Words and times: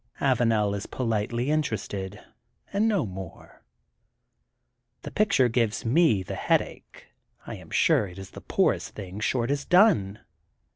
Avanel 0.19 0.73
is 0.75 0.87
politely 0.87 1.51
interested 1.51 2.19
and 2.73 2.87
no 2.87 3.05
more. 3.05 3.61
The 5.03 5.11
pic 5.11 5.29
ture 5.29 5.47
gives 5.47 5.85
me 5.85 6.23
the 6.23 6.33
headache, 6.33 7.05
1 7.43 7.57
am 7.57 7.69
sure 7.69 8.07
it 8.07 8.17
is 8.17 8.31
the 8.31 8.41
poorest 8.41 8.95
thing 8.95 9.19
Short 9.19 9.51
has 9.51 9.63
done. 9.63 10.17